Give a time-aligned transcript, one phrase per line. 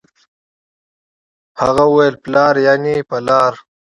[1.61, 3.53] هغه وويل پلار يعنې په لار